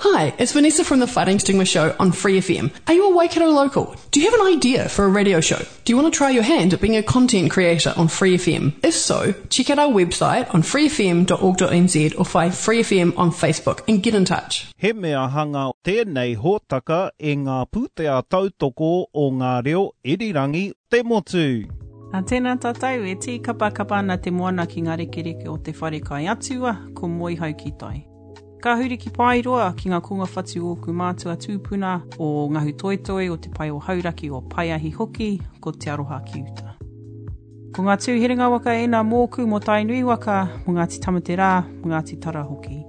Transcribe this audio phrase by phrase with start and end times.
[0.00, 2.70] Hi, it's Vanessa from the Fighting Stigma Show on Free FM.
[2.86, 3.96] Are you a Waikato local?
[4.12, 5.58] Do you have an idea for a radio show?
[5.84, 8.74] Do you want to try your hand at being a content creator on Free FM?
[8.84, 14.00] If so, check out our website on freefm.org.nz or find Free FM on Facebook and
[14.00, 14.72] get in touch.
[14.76, 21.66] He mea hanga tēnei hōtaka e ngā pūtea tautoko o ngā reo irirangi te motu.
[22.14, 25.74] A tēnā tātou e tī kapa kapa na te moana ki ngā rekereke o te
[25.74, 28.07] wharekai atua ko moi hau ki tai.
[28.58, 33.28] Ka huri ki pairoa ki ngā kunga whatu o ku mātua tūpuna o ngahu toitoe
[33.30, 35.28] o te pai o hauraki o paiahi hoki
[35.62, 36.74] ko te aroha ki uta.
[37.70, 41.52] Ko ngā tūhiringa waka e nā mōku mo tai nui waka mo Ngāti tamate rā,
[41.68, 42.80] mo Ngāti tara hoki.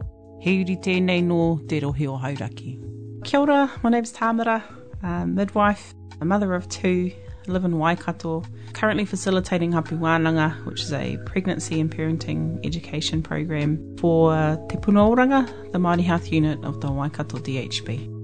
[0.42, 2.80] He uri tēnei no te rohe o hauraki.
[3.24, 4.64] Kia ora, my name's Tamara,
[5.04, 7.12] a midwife, a mother of two,
[7.50, 13.98] live in Waikato, currently facilitating Hapu Wānanga, which is a pregnancy and parenting education program
[13.98, 14.32] for
[14.70, 18.16] Te Punaoranga, the Māori Health Unit of the Waikato DHB.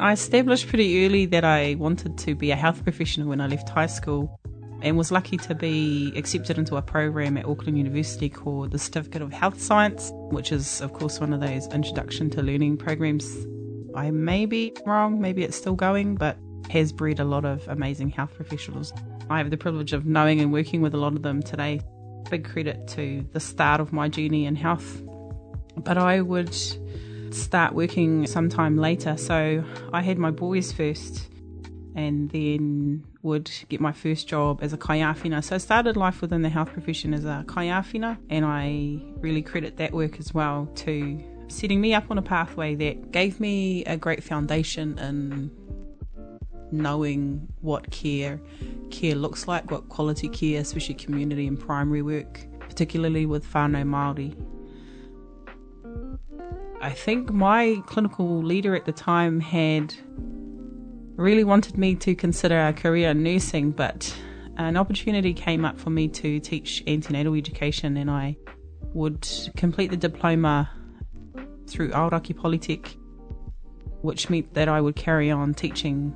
[0.00, 3.68] I established pretty early that I wanted to be a health professional when I left
[3.68, 4.40] high school
[4.82, 9.22] and was lucky to be accepted into a program at Auckland University called the Certificate
[9.22, 13.46] of Health Science, which is, of course, one of those introduction to learning programs.
[13.94, 16.36] I may be wrong, maybe it's still going, but
[16.70, 18.92] has bred a lot of amazing health professionals.
[19.30, 21.80] I have the privilege of knowing and working with a lot of them today.
[22.30, 25.02] Big credit to the start of my journey in health.
[25.76, 26.54] But I would
[27.34, 29.16] start working sometime later.
[29.16, 31.28] So I had my boys first
[31.94, 35.44] and then would get my first job as a kaiawhina.
[35.44, 39.76] So I started life within the health profession as a kaiawhina and I really credit
[39.76, 43.96] that work as well to setting me up on a pathway that gave me a
[43.96, 45.50] great foundation in
[46.72, 48.40] knowing what care
[48.90, 54.34] care looks like, what quality care, especially community and primary work, particularly with whānau Māori.
[56.80, 59.94] I think my clinical leader at the time had
[61.16, 64.14] really wanted me to consider a career in nursing, but
[64.56, 68.36] an opportunity came up for me to teach antenatal education, and I
[68.94, 69.26] would
[69.56, 70.70] complete the diploma
[71.68, 72.96] through Aoraki Polytech,
[74.02, 76.14] which meant that I would carry on teaching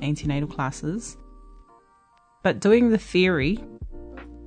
[0.00, 1.16] antenatal classes.
[2.42, 3.58] But doing the theory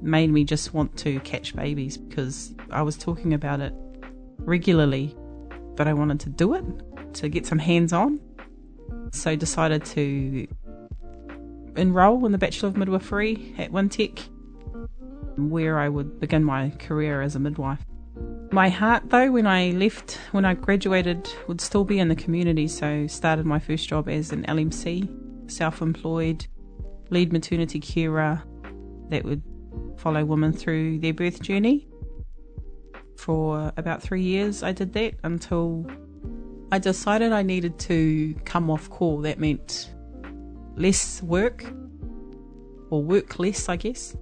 [0.02, 3.74] made me just want to catch babies because I was talking about it
[4.40, 5.16] regularly,
[5.76, 6.66] but I wanted to do it
[7.16, 8.20] to get some hands on.
[9.12, 10.48] So decided to
[11.78, 14.28] enroll in the Bachelor of Midwifery at Wintec,
[15.38, 17.86] where I would begin my career as a midwife.
[18.52, 22.68] My heart, though, when I left, when I graduated, would still be in the community,
[22.68, 25.10] so started my first job as an LMC,
[25.48, 26.48] self-employed,
[27.10, 28.42] lead maternity carer
[29.10, 29.42] that would
[29.98, 31.88] follow women through their birth journey.
[33.18, 35.86] For about three years, I did that until
[36.72, 39.22] I decided I needed to come off call.
[39.22, 39.92] That meant
[40.76, 41.64] less work,
[42.90, 44.16] or work less, I guess,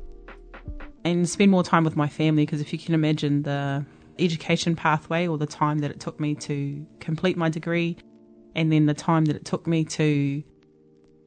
[1.04, 2.46] and spend more time with my family.
[2.46, 3.86] Because if you can imagine the
[4.20, 7.98] education pathway or the time that it took me to complete my degree,
[8.56, 10.44] and then the time that it took me to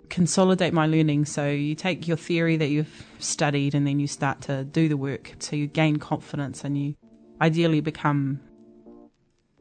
[0.09, 1.25] consolidate my learning.
[1.25, 4.97] So you take your theory that you've studied and then you start to do the
[4.97, 5.35] work.
[5.39, 6.95] So you gain confidence and you
[7.41, 8.41] ideally become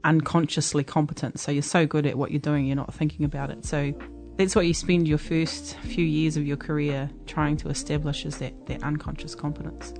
[0.03, 1.39] unconsciously competent.
[1.39, 3.65] So you're so good at what you're doing, you're not thinking about it.
[3.65, 3.93] So
[4.37, 8.37] that's what you spend your first few years of your career trying to establish is
[8.37, 9.93] that, that unconscious competence.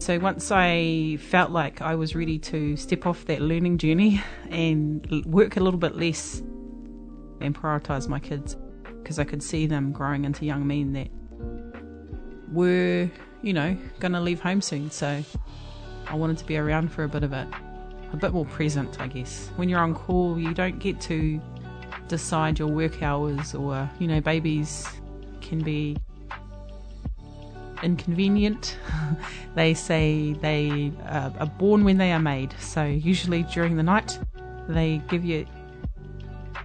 [0.00, 5.24] So once I felt like I was ready to step off that learning journey and
[5.26, 6.40] work a little bit less
[7.40, 8.56] and prioritize my kids
[9.08, 11.08] because I could see them growing into young men that
[12.52, 13.10] were,
[13.40, 14.90] you know, going to leave home soon.
[14.90, 15.24] So
[16.08, 17.48] I wanted to be around for a bit of it,
[18.12, 19.48] a bit more present, I guess.
[19.56, 21.40] When you're on call, you don't get to
[22.08, 24.86] decide your work hours, or, you know, babies
[25.40, 25.96] can be
[27.82, 28.76] inconvenient.
[29.54, 32.54] they say they uh, are born when they are made.
[32.60, 34.18] So, usually during the night,
[34.68, 35.46] they give you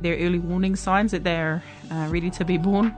[0.01, 1.63] their early warning signs that they're
[1.93, 2.95] uh, ready to be born.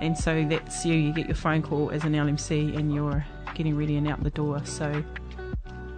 [0.00, 3.24] And so that's you, you get your phone call as an LMC and you're
[3.54, 4.64] getting ready and out the door.
[4.64, 5.02] So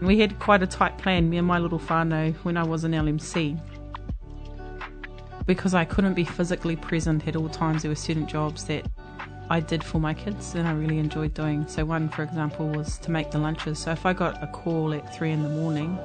[0.01, 2.93] we had quite a tight plan, me and my little whānau, when I was an
[2.93, 3.59] LMC.
[5.47, 8.87] Because I couldn't be physically present at all times, there were certain jobs that
[9.51, 11.67] I did for my kids and I really enjoyed doing.
[11.67, 13.81] So, one, for example, was to make the lunches.
[13.81, 15.99] So, if I got a call at three in the morning,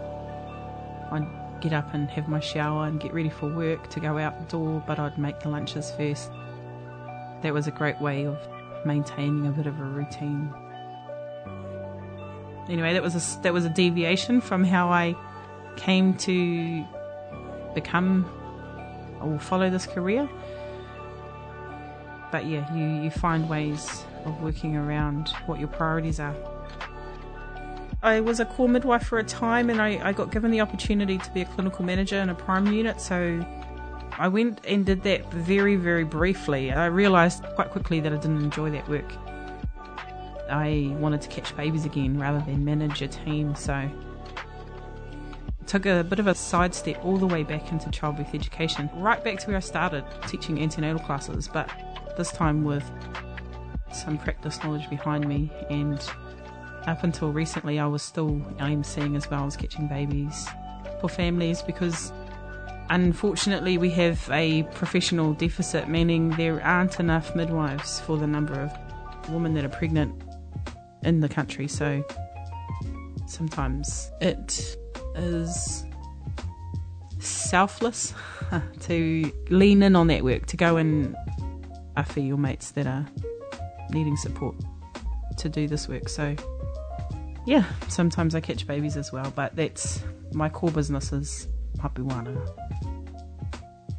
[1.12, 4.40] I'd get up and have my shower and get ready for work to go out
[4.40, 6.30] the door, but I'd make the lunches first.
[7.42, 8.38] That was a great way of
[8.86, 10.54] maintaining a bit of a routine.
[12.70, 15.16] Anyway, that was a, that was a deviation from how I
[15.76, 16.86] came to
[17.74, 18.30] become
[19.22, 20.30] or follow this career.
[22.32, 26.36] But yeah, you, you find ways of working around what your priorities are.
[28.06, 31.18] I was a core midwife for a time and I, I got given the opportunity
[31.18, 33.44] to be a clinical manager in a prime unit, so
[34.20, 36.72] I went and did that very, very briefly.
[36.72, 39.12] I realised quite quickly that I didn't enjoy that work.
[40.52, 43.90] I wanted to catch babies again rather than manage a team, so
[45.66, 49.40] took a bit of a sidestep all the way back into childbirth education, right back
[49.40, 51.72] to where I started teaching antenatal classes, but
[52.18, 52.88] this time with
[53.92, 56.08] some practice knowledge behind me and
[56.88, 60.48] up until recently, I was still LMCing as well as catching babies
[61.02, 62.12] for families because
[62.90, 69.32] unfortunately we have a professional deficit, meaning there aren't enough midwives for the number of
[69.32, 70.14] women that are pregnant
[71.04, 71.68] in the country.
[71.68, 72.04] So
[73.28, 74.78] sometimes it
[75.16, 75.86] is
[77.20, 78.14] selfless
[78.82, 81.16] to lean in on that work, to go and
[81.98, 83.06] offer your mates that are
[83.90, 84.56] needing support
[85.38, 86.10] to do this work.
[86.10, 86.36] So
[87.46, 90.04] yeah, sometimes I catch babies as well, but that's
[90.34, 91.48] my core business is
[91.80, 92.50] Hapu Wānanga.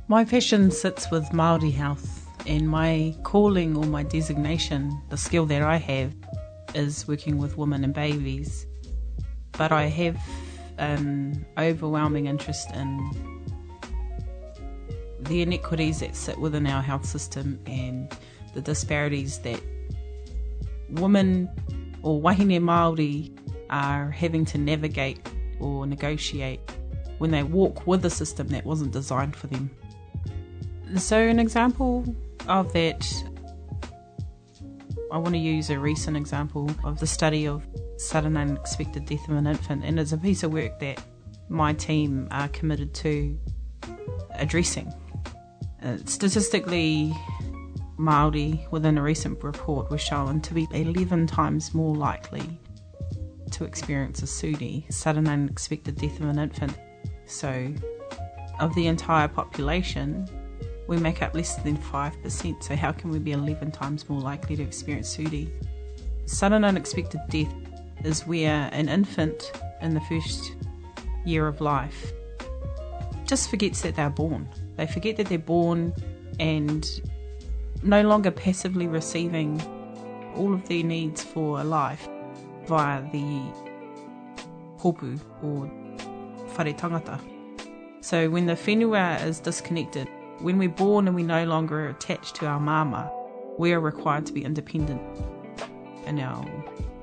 [0.08, 5.62] My passion sits with Māori health, and my calling or my designation, the skill that
[5.62, 6.14] I have,
[6.74, 8.66] is working with women and babies.
[9.52, 10.16] But I have
[10.78, 13.10] an overwhelming interest in
[15.20, 18.14] the inequities that sit within our health system and
[18.54, 19.60] the disparities that
[20.90, 21.48] women
[22.06, 23.36] or wahine Māori
[23.68, 25.18] are having to navigate
[25.58, 26.60] or negotiate
[27.18, 29.68] when they walk with a system that wasn't designed for them.
[30.96, 32.04] So, an example
[32.46, 33.04] of that,
[35.10, 37.66] I want to use a recent example of the study of
[37.96, 41.02] sudden unexpected death of an infant, and it's a piece of work that
[41.48, 43.36] my team are committed to
[44.34, 44.94] addressing.
[45.82, 47.12] Uh, statistically,
[47.98, 52.60] Māori within a recent report were shown to be 11 times more likely
[53.52, 56.76] to experience a SUDI, sudden unexpected death of an infant.
[57.24, 57.72] So,
[58.60, 60.28] of the entire population,
[60.86, 62.62] we make up less than 5%.
[62.62, 65.48] So, how can we be 11 times more likely to experience SUDI?
[66.26, 67.54] Sudden unexpected death
[68.04, 70.52] is where an infant in the first
[71.24, 72.12] year of life
[73.26, 74.48] just forgets that they're born.
[74.76, 75.92] They forget that they're born
[76.38, 76.88] and
[77.82, 79.60] no longer passively receiving
[80.34, 82.08] all of their needs for life
[82.66, 83.42] via the
[84.78, 85.66] hopu or
[86.56, 87.20] whare tangata.
[88.00, 90.08] So when the whenua is disconnected,
[90.40, 93.10] when we're born and we no longer are attached to our mama,
[93.58, 95.00] we are required to be independent
[96.06, 96.44] in our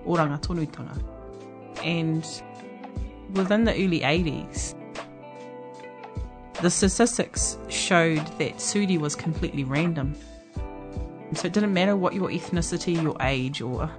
[0.05, 1.01] oranga tonuitanga.
[1.83, 2.25] And
[3.35, 4.75] within the early 80s,
[6.61, 10.15] the statistics showed that SUDI was completely random.
[11.35, 13.89] So it didn't matter what your ethnicity, your age, or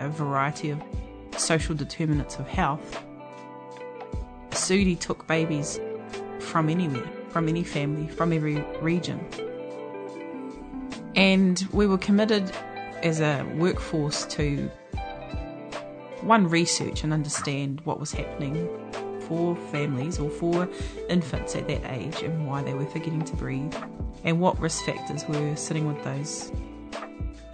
[0.00, 0.82] a variety of
[1.36, 3.02] social determinants of health.
[4.50, 5.80] SUDI took babies
[6.40, 9.24] from anywhere, from any family, from every region.
[11.14, 12.50] And we were committed
[13.02, 14.70] as a workforce to
[16.22, 18.68] one, research and understand what was happening
[19.30, 20.68] for families or for
[21.08, 23.72] infants at that age and why they were forgetting to breathe,
[24.24, 26.50] and what risk factors were sitting with those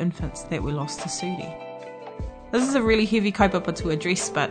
[0.00, 1.54] infants that were lost to SUDI.
[2.50, 4.50] This is a really heavy kaupapa to address, but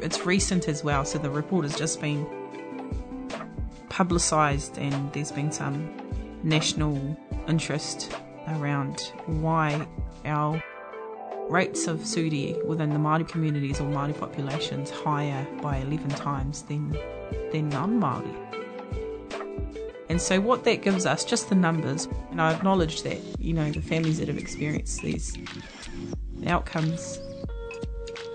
[0.00, 2.26] it's recent as well, so the report has just been
[3.90, 5.92] publicised and there's been some
[6.42, 8.10] national interest
[8.48, 9.86] around why
[10.24, 10.62] our
[11.50, 16.90] rates of SUDI within the Māori communities or Māori populations higher by 11 times than,
[17.52, 18.48] than non-Māori.
[20.08, 23.70] And so what that gives us, just the numbers, and I acknowledge that, you know,
[23.70, 25.36] the families that have experienced these
[26.46, 27.20] outcomes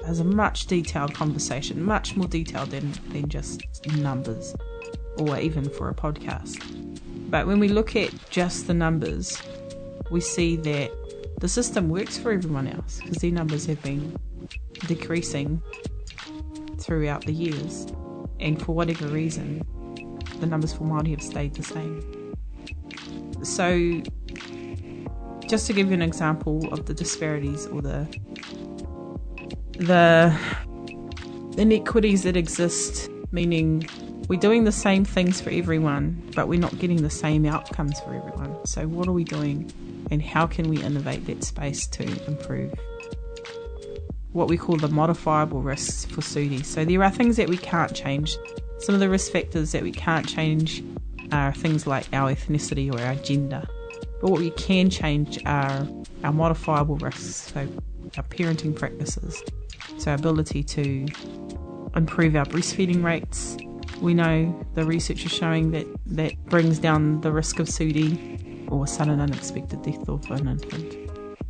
[0.05, 3.63] has a much detailed conversation, much more detailed than, than just
[3.97, 4.55] numbers
[5.17, 6.59] or even for a podcast.
[7.29, 9.41] But when we look at just the numbers,
[10.11, 10.91] we see that
[11.43, 14.15] the system works for everyone else because their numbers have been
[14.87, 15.61] decreasing
[16.79, 17.85] throughout the years,
[18.39, 19.61] and for whatever reason,
[20.39, 22.33] the numbers for Māori have stayed the same.
[23.43, 24.01] So,
[25.45, 28.07] just to give you an example of the disparities or the
[29.73, 30.33] the
[31.57, 33.85] inequities that exist, meaning
[34.29, 38.13] we're doing the same things for everyone, but we're not getting the same outcomes for
[38.15, 38.65] everyone.
[38.65, 39.69] So, what are we doing,
[40.11, 42.73] and how can we innovate that space to improve?
[44.31, 46.65] What we call the modifiable risks for SUDI.
[46.65, 48.35] So, there are things that we can't change.
[48.79, 50.83] Some of the risk factors that we can't change
[51.31, 53.63] are things like our ethnicity or our gender.
[54.21, 55.87] But what we can change are
[56.23, 57.67] our modifiable risks, so
[58.17, 59.43] our parenting practices,
[59.97, 61.07] so our ability to
[61.95, 63.57] improve our breastfeeding rates,
[64.01, 68.87] we know the research is showing that that brings down the risk of SUDI or
[68.87, 70.97] sudden unexpected death of an infant.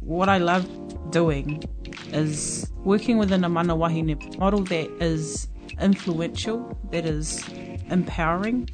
[0.02, 0.68] What I love
[1.12, 1.64] doing
[2.12, 5.48] is working within a mana wahine model that is
[5.80, 7.48] influential, that is
[7.90, 8.70] empowering,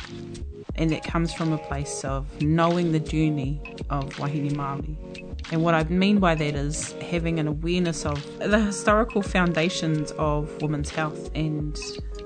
[0.76, 4.96] and that comes from a place of knowing the journey of wahine Māori.
[5.52, 10.62] And what I mean by that is having an awareness of the historical foundations of
[10.62, 11.78] women's health and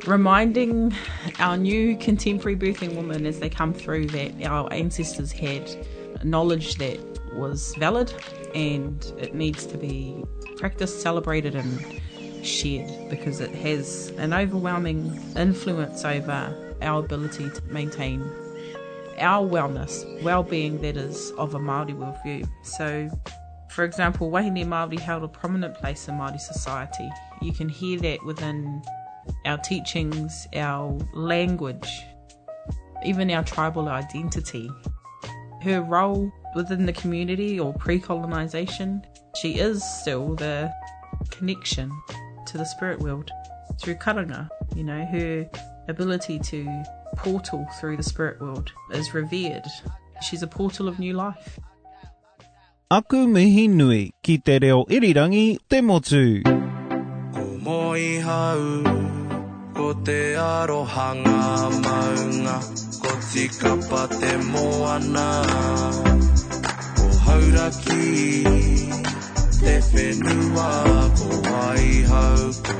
[0.05, 0.93] reminding
[1.39, 5.69] our new contemporary birthing women as they come through that our ancestors had
[6.23, 6.99] knowledge that
[7.33, 8.13] was valid
[8.53, 10.23] and it needs to be
[10.57, 12.01] practiced, celebrated, and
[12.45, 18.21] shared because it has an overwhelming influence over our ability to maintain
[19.19, 22.47] our wellness, well-being that is of a Māori worldview.
[22.63, 23.09] So,
[23.69, 27.09] for example, wahine Māori held a prominent place in Māori society.
[27.41, 28.81] You can hear that within
[29.45, 31.87] our teachings, our language,
[33.05, 34.69] even our tribal identity.
[35.63, 39.05] Her role within the community or pre colonisation,
[39.35, 40.71] she is still the
[41.31, 41.89] connection
[42.47, 43.31] to the spirit world
[43.81, 44.49] through karanga.
[44.75, 45.49] You know, her
[45.87, 46.83] ability to
[47.15, 49.63] portal through the spirit world is revered.
[50.21, 51.59] She's a portal of new life.
[52.91, 56.43] Aku mihi nui ki te reo irirangi te motu.
[56.43, 59.02] Ko moi hau
[59.75, 61.41] ko te arohanga
[61.83, 62.57] maunga
[63.01, 65.27] ko tikapa te moana.
[66.97, 68.07] Ko hauraki
[69.59, 70.69] te whenua
[71.17, 72.77] ko waihau ko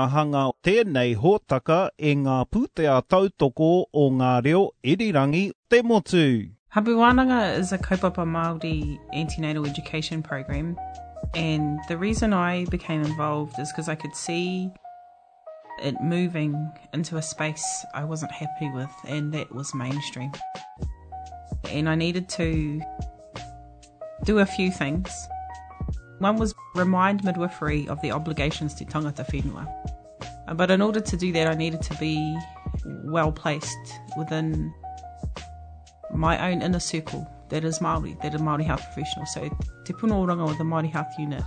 [0.00, 6.50] mea hanga tēnei hōtaka e ngā pūtea tautoko o ngā reo irirangi te motu.
[6.70, 10.76] Hapu Wānanga is a kaupapa Māori antenatal education program
[11.34, 14.70] and the reason I became involved is because I could see
[15.82, 16.54] it moving
[16.94, 20.32] into a space I wasn't happy with and that was mainstream.
[21.70, 22.80] And I needed to
[24.24, 25.10] do a few things.
[26.20, 29.66] One was remind midwifery of the obligations to tangata whenua.
[30.54, 32.38] But in order to do that, I needed to be
[32.84, 34.72] well placed within
[36.12, 39.26] my own inner circle that is Māori, that is Māori health professional.
[39.26, 39.48] So
[39.84, 41.44] Te Puna Oranga with the Māori Health Unit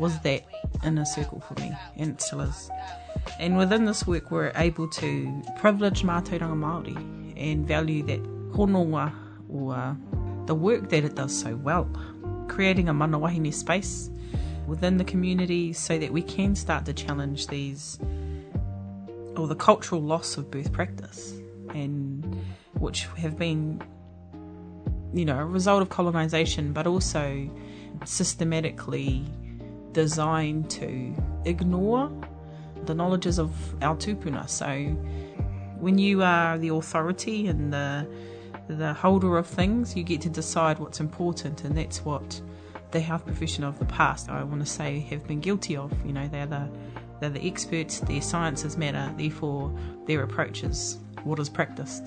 [0.00, 0.44] was that
[0.82, 2.70] inner circle for me, and it still is.
[3.38, 6.96] And within this work, we're able to privilege mātauranga Māori
[7.36, 8.22] and value that
[8.52, 9.14] hononga
[9.48, 9.94] or uh,
[10.46, 11.88] the work that it does so well,
[12.48, 14.10] creating a manawahine space
[14.66, 17.98] within the community so that we can start to challenge these
[19.36, 21.34] or the cultural loss of birth practice
[21.74, 22.24] and
[22.78, 23.82] which have been
[25.12, 27.50] you know a result of colonization but also
[28.04, 29.24] systematically
[29.92, 32.10] designed to ignore
[32.84, 33.50] the knowledges of
[33.82, 34.48] our tupuna.
[34.48, 34.68] So
[35.78, 38.06] when you are the authority and the
[38.68, 42.40] the holder of things, you get to decide what's important, and that's what
[42.90, 45.92] the health profession of the past, I want to say, have been guilty of.
[46.06, 46.68] You know, they're the
[47.20, 49.72] they're the experts, their sciences matter, therefore
[50.06, 52.04] their approach is what is practiced.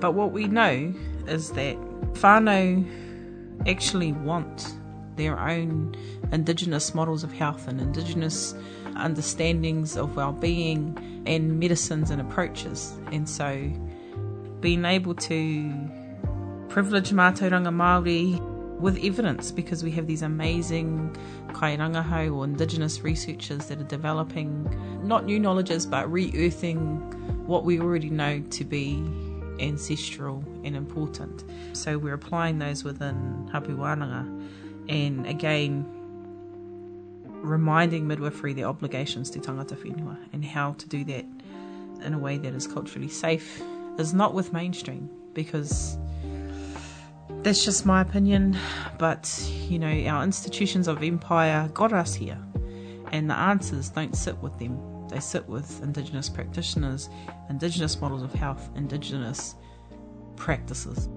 [0.00, 0.94] But what we know
[1.26, 1.76] is that
[2.14, 4.74] whānau actually want
[5.16, 5.94] their own
[6.32, 8.54] indigenous models of health and indigenous
[8.96, 12.98] understandings of well-being and medicines and approaches.
[13.12, 13.70] And so
[14.60, 15.72] being able to
[16.68, 18.40] privilege mātauranga Māori
[18.80, 21.14] with evidence because we have these amazing
[21.48, 24.68] kairangahau or indigenous researchers that are developing
[25.06, 26.78] not new knowledges but re-earthing
[27.46, 29.02] what we already know to be
[29.58, 31.44] ancestral and important.
[31.74, 34.48] So we're applying those within Hapu Wānanga
[34.88, 35.86] and again
[37.42, 41.24] reminding midwifery their obligations to tangata whenua and how to do that
[42.04, 43.62] in a way that is culturally safe
[44.00, 45.96] is not with mainstream because
[47.42, 48.56] that's just my opinion.
[48.98, 49.30] But
[49.68, 52.38] you know, our institutions of empire got us here,
[53.12, 54.78] and the answers don't sit with them.
[55.08, 57.08] They sit with Indigenous practitioners,
[57.48, 59.54] Indigenous models of health, Indigenous
[60.36, 61.08] practices.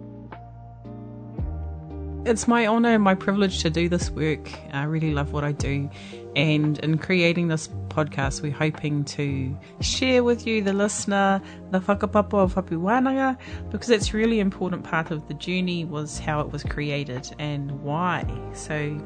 [2.25, 4.49] It's my honour and my privilege to do this work.
[4.71, 5.89] I really love what I do.
[6.37, 12.33] And in creating this podcast, we're hoping to share with you, the listener, the whakapapa
[12.35, 13.37] of Hapu Wānanga,
[13.71, 18.25] because it's really important part of the journey was how it was created and why.
[18.53, 18.97] So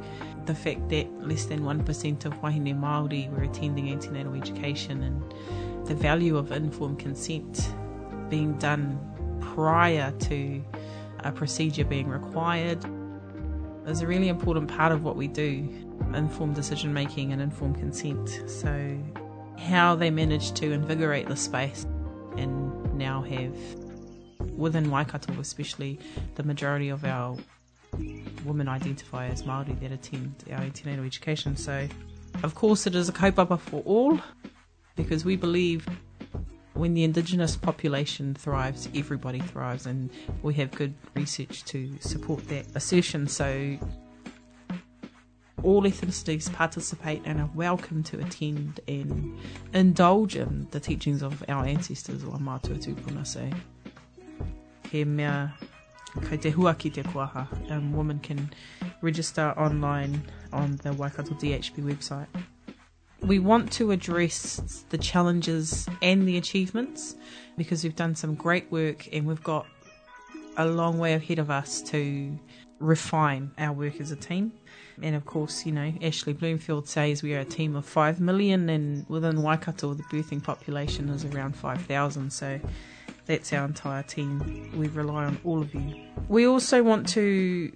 [0.46, 5.96] the fact that less than 1% of wahine Māori were attending antenatal education and the
[5.96, 7.74] value of informed consent
[8.30, 9.00] being done
[9.42, 10.64] prior to
[11.24, 12.86] a procedure being required
[13.88, 15.68] is a really important part of what we do
[16.14, 18.44] informed decision making and informed consent.
[18.48, 18.98] So,
[19.58, 21.86] how they managed to invigorate the space
[22.38, 23.56] and now have,
[24.56, 26.00] within Waikato especially,
[26.36, 27.38] the majority of our
[28.46, 31.56] women identify as Māori that attend our antenatal education.
[31.56, 31.88] So,
[32.44, 34.20] of course, it is a kaupapa for all
[34.96, 35.88] because we believe
[36.78, 40.10] when the indigenous population thrives, everybody thrives, and
[40.44, 43.28] we have good research to support that assertion.
[43.28, 43.78] So,
[45.64, 49.38] all ethnicities participate and are welcome to attend and
[49.74, 53.26] indulge in the teachings of our ancestors or mātua tūpuna.
[53.26, 53.50] So,
[54.92, 55.50] he mea
[56.30, 57.02] kei te te.
[57.70, 58.52] Um, women can
[59.02, 60.22] register online
[60.54, 62.28] on the Waikato DHB website.
[63.28, 67.18] We want to address the challenges and the achievements
[67.58, 69.68] because we've done some great work and we've got
[70.56, 72.40] a long way ahead of us to
[72.80, 74.54] refine our work as a team.
[75.02, 78.70] And of course, you know, Ashley Bloomfield says we are a team of 5 million,
[78.70, 82.32] and within Waikato, the birthing population is around 5,000.
[82.32, 82.62] So
[83.28, 84.72] that's our entire team.
[84.76, 85.96] We rely on all of you.
[86.30, 87.72] We also want to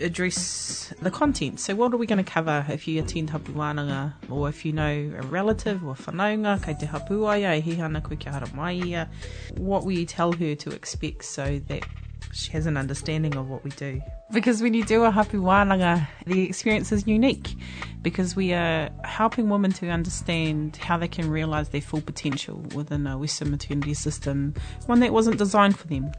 [0.00, 1.60] address the content.
[1.60, 4.72] So, what are we going to cover if you attend Hapu Wānanga or if you
[4.72, 9.08] know a relative or whanaunga, kei te hapuaia, e hihana koe kia hara mai ia?
[9.56, 11.84] What will you tell her to expect so that
[12.32, 14.02] she has an understanding of what we do?
[14.32, 17.54] Because when you do a Hapu Wānanga, the experience is unique
[18.02, 23.06] because we are helping women to understand how they can realise their full potential within
[23.06, 24.54] a Western maternity system,
[24.86, 26.10] one that wasn't designed for them.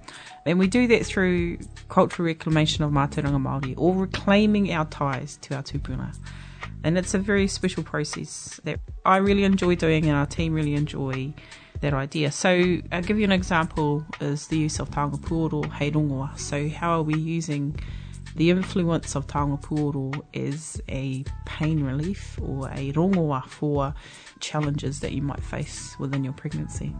[0.45, 5.55] And we do that through cultural reclamation of mātauranga Māori or reclaiming our ties to
[5.55, 6.15] our tupuna.
[6.85, 10.75] And it's a very special process that I really enjoy doing and our team really
[10.75, 11.33] enjoy
[11.81, 12.31] that idea.
[12.31, 15.91] So I'll give you an example is the use of taonga puoro hei.
[16.37, 17.79] So how are we using
[18.35, 23.93] the influence of taonga is a pain relief or a rongoa for
[24.39, 26.95] challenges that you might face within your pregnancy.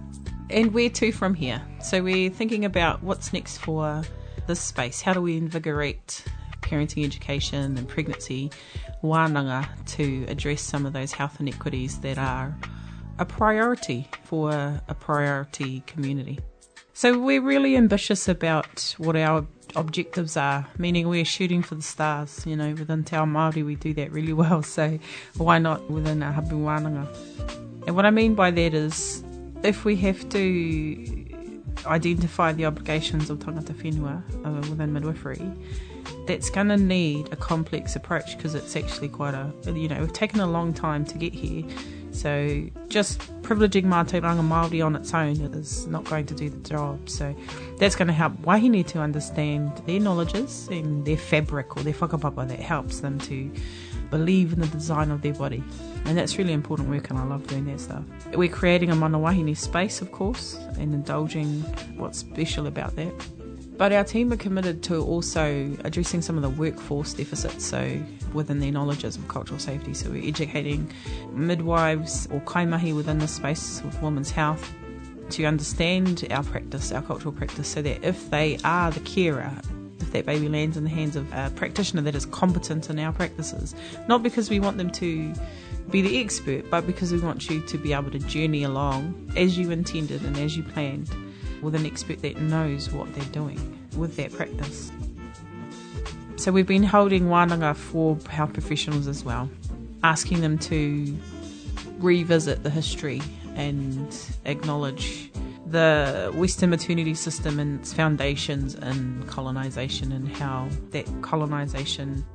[0.50, 1.62] And where to from here?
[1.82, 4.04] So we're thinking about what's next for
[4.48, 5.02] this space.
[5.02, 6.24] How do we invigorate
[6.62, 8.52] parenting education and pregnancy
[9.04, 12.58] wānanga to address some of those health inequities that are
[13.19, 14.52] a priority for
[14.88, 16.39] a priority community.
[16.93, 22.45] So we're really ambitious about what our objectives are, meaning we're shooting for the stars.
[22.45, 24.99] You know, within Te Ao Māori we do that really well, so
[25.38, 27.07] why not within our hapu wānanga?
[27.86, 29.23] And what I mean by that is
[29.63, 31.25] if we have to
[31.86, 35.41] identify the obligations of tangata whenua uh, within midwifery,
[36.27, 40.13] that's going to need a complex approach because it's actually quite a, you know, we've
[40.13, 41.63] taken a long time to get here.
[42.13, 47.10] So just privileging Mātauranga Māori on its own is not going to do the job.
[47.10, 47.36] So
[47.80, 52.47] that's going to help wahine to understand their knowledges and their fabric or their whakapapa
[52.47, 53.52] that helps them to
[54.10, 55.63] believe in the design of their body.
[56.06, 58.04] And that's really important work and I love doing that stuff.
[58.34, 61.62] We're creating a mana wahine space, of course, and indulging
[61.97, 63.13] what's special about that.
[63.77, 67.99] But our team are committed to also addressing some of the workforce deficits, so
[68.31, 69.93] within their knowledges of cultural safety.
[69.93, 70.91] So we're educating
[71.31, 74.73] midwives or kaimahi within the space of women's health
[75.31, 79.51] to understand our practice, our cultural practice, so that if they are the carer,
[79.99, 83.12] if that baby lands in the hands of a practitioner that is competent in our
[83.12, 83.73] practices,
[84.07, 85.33] not because we want them to
[85.89, 89.57] be the expert, but because we want you to be able to journey along as
[89.57, 91.09] you intended and as you planned
[91.63, 94.91] with an expert that knows what they're doing with their practice.
[96.36, 99.49] So we've been holding wānanga for health professionals as well,
[100.04, 101.17] asking them to
[101.99, 103.21] revisit the history
[103.56, 105.32] and acknowledge
[105.65, 112.26] the Western maternity system and its foundations in colonisation and how that colonisation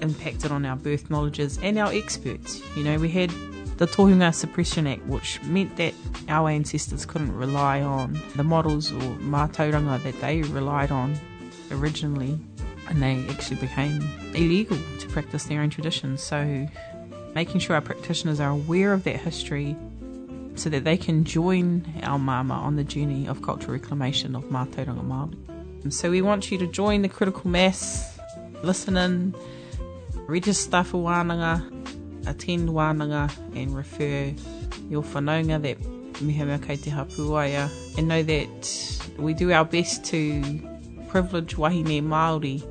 [0.00, 2.62] impacted on our birth knowledges and our experts.
[2.76, 3.32] You know, we had
[3.76, 5.94] the Tohunga Suppression Act, which meant that
[6.28, 11.14] our ancestors couldn't rely on the models or mātauranga that they relied on
[11.70, 12.38] originally,
[12.88, 14.02] and they actually became
[14.34, 16.22] illegal to practice their own traditions.
[16.22, 16.66] So,
[17.34, 19.76] making sure our practitioners are aware of that history
[20.54, 25.04] so that they can join our mama on the journey of cultural reclamation of mātauranga
[25.06, 25.92] Māori.
[25.92, 28.18] So, we want you to join the critical mass,
[28.62, 29.34] listen in,
[30.26, 31.75] register for wānanga,
[32.26, 34.32] attend wānanga and refer
[34.90, 35.78] your whanaunga that
[36.20, 40.42] mihama kei te hapuaia and know that we do our best to
[41.08, 42.62] privilege wahine Māori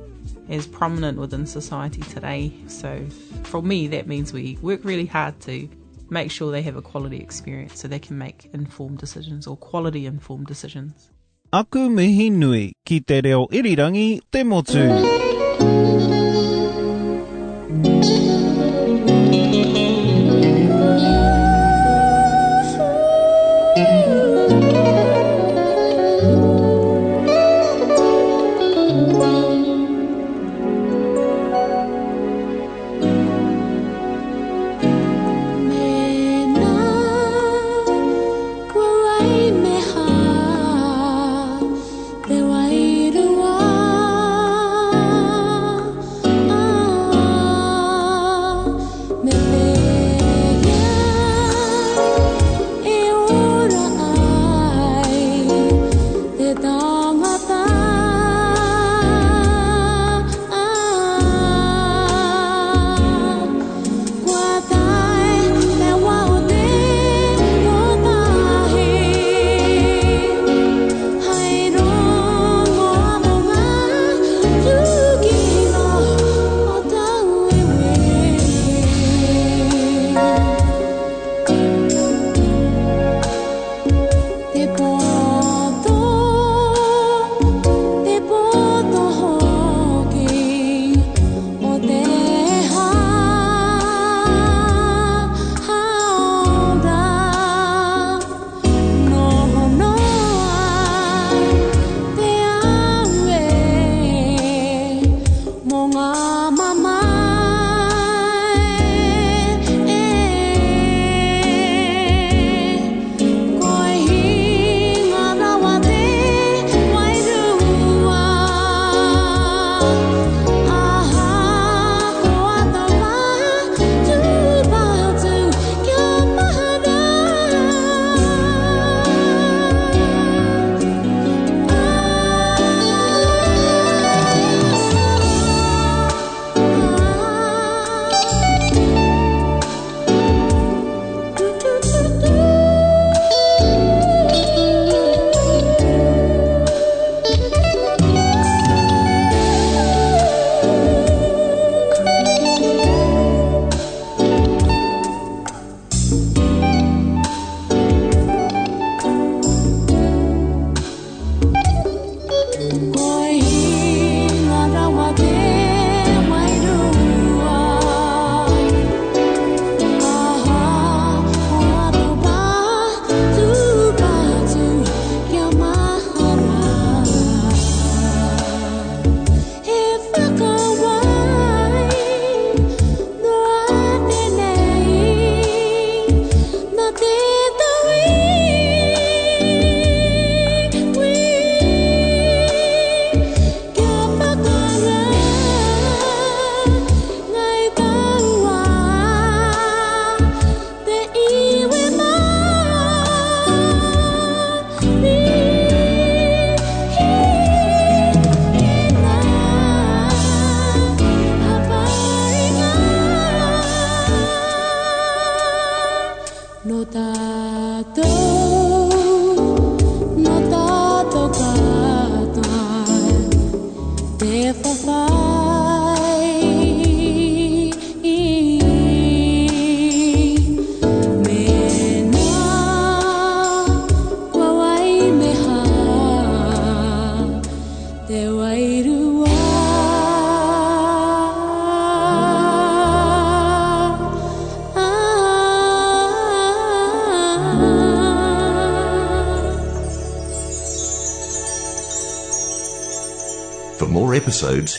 [0.48, 2.52] as prominent within society today.
[2.68, 3.04] So
[3.44, 5.68] for me, that means we work really hard to
[6.10, 10.06] make sure they have a quality experience so they can make informed decisions or quality
[10.06, 11.10] informed decisions.
[11.52, 16.15] Aku mihi nui ki te reo irirangi te motu.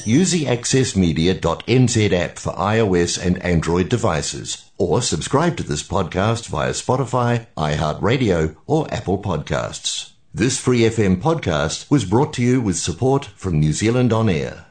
[0.07, 6.71] Use the accessmedia.nz app for iOS and Android devices, or subscribe to this podcast via
[6.71, 10.11] Spotify, iHeartRadio, or Apple Podcasts.
[10.33, 14.66] This Free FM podcast was brought to you with support from New Zealand On Air.